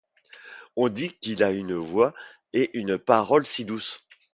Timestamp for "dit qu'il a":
0.89-1.51